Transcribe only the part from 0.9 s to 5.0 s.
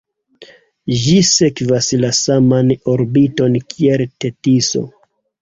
Ĝi sekvas la saman orbiton kiel Tetiso.